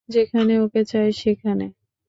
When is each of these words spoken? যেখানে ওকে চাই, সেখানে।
যেখানে 0.09 0.53
ওকে 0.59 0.81
চাই, 0.85 1.09
সেখানে। 1.13 1.65